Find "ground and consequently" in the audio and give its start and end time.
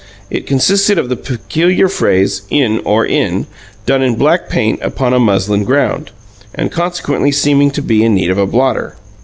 5.63-7.31